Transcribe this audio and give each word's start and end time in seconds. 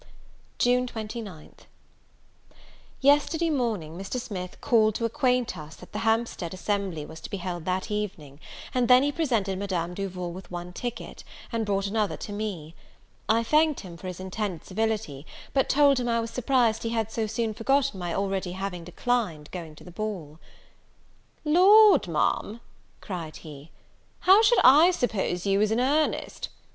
June 0.57 0.87
29th. 0.87 1.67
Yesterday 3.01 3.51
morning, 3.51 3.95
Mr. 3.95 4.19
Smith 4.19 4.59
called 4.59 4.95
to 4.95 5.05
acquaint 5.05 5.55
us 5.55 5.75
that 5.75 5.91
the 5.93 5.99
Hampstead 5.99 6.55
assembly 6.55 7.05
was 7.05 7.19
to 7.21 7.29
be 7.29 7.37
held 7.37 7.65
that 7.65 7.91
evening; 7.91 8.39
and 8.73 8.87
then 8.87 9.03
he 9.03 9.11
presented 9.11 9.59
Madame 9.59 9.93
Duval 9.93 10.31
with 10.31 10.49
one 10.49 10.73
ticket, 10.73 11.23
and 11.51 11.67
brought 11.67 11.85
another 11.85 12.17
to 12.17 12.33
me. 12.33 12.73
I 13.29 13.43
thanked 13.43 13.81
him 13.81 13.95
for 13.95 14.07
his 14.07 14.19
intended 14.19 14.65
civility, 14.65 15.27
but 15.53 15.69
told 15.69 15.99
him 15.99 16.09
I 16.09 16.19
was 16.19 16.31
surprised 16.31 16.81
he 16.81 16.89
had 16.89 17.11
so 17.11 17.27
soon 17.27 17.53
forgotten 17.53 17.99
my 17.99 18.09
having 18.09 18.23
already 18.23 18.79
declined 18.83 19.51
going 19.51 19.75
to 19.75 19.83
the 19.83 19.91
ball. 19.91 20.39
"Lord, 21.45 22.07
Ma'am," 22.07 22.59
cried 23.01 23.35
he, 23.35 23.69
"how 24.21 24.41
should 24.41 24.61
I 24.63 24.89
suppose 24.89 25.45
you 25.45 25.59
was 25.59 25.69
in 25.69 25.79
earnest? 25.79 26.49